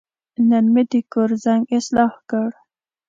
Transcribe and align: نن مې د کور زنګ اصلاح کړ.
نن 0.49 0.65
مې 0.73 0.83
د 0.91 0.93
کور 1.11 1.29
زنګ 1.43 1.63
اصلاح 1.77 2.13
کړ. 2.29 2.49